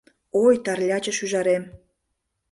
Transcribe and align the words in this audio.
Ой, 0.43 0.55
Тарляче 0.63 1.11
шӱжарем 1.17 1.63